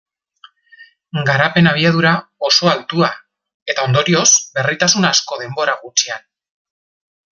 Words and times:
Garapen 1.27 1.69
abiadura 1.71 2.13
oso 2.49 2.69
altua, 2.71 3.09
eta 3.75 3.85
ondorioz 3.91 4.27
berritasun 4.57 5.09
asko 5.11 5.39
denbora 5.43 5.77
gutxian. 5.85 6.27